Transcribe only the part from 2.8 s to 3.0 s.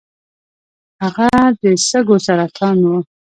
و.